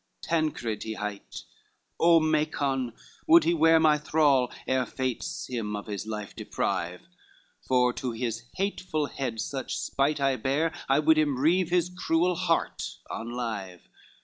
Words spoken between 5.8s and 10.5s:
this life deprive, For to his hateful head such spite I